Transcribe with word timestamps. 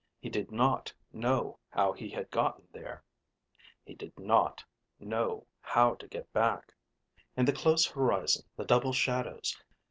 He 0.19 0.29
did 0.29 0.51
not 0.51 0.91
know 1.13 1.59
how 1.69 1.93
he 1.93 2.09
had 2.09 2.31
gotten 2.31 2.67
there. 2.71 3.03
He 3.85 3.93
did 3.93 4.17
not 4.17 4.63
know 4.99 5.45
how 5.59 5.93
to 5.99 6.07
get 6.07 6.33
back. 6.33 6.73
And 7.37 7.47
the 7.47 7.53
close 7.53 7.85
horizon, 7.85 8.45
the 8.55 8.65
double 8.65 8.93
shadows 8.93 9.55